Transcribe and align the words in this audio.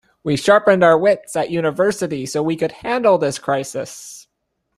We 0.23 0.35
sharpened 0.35 0.83
our 0.83 0.97
wits 0.97 1.35
at 1.35 1.51
university 1.51 2.25
so 2.25 2.41
we 2.41 2.55
could 2.55 2.71
handle 2.71 3.19
this 3.19 3.37
crisis. 3.37 4.27